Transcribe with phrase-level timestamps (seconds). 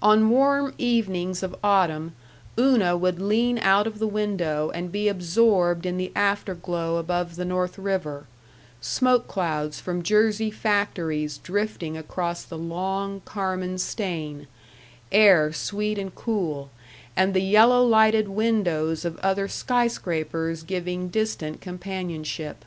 [0.00, 2.14] On warm evenings of autumn
[2.58, 7.44] Una would lean out of the window and be absorbed in the afterglow above the
[7.44, 8.26] North River:
[8.80, 14.46] smoke clouds from Jersey factories drifting across the long, carmine stain,
[15.12, 16.70] air sweet and cool,
[17.14, 22.64] and the yellow lighted windows of other skyscrapers giving distant companionship.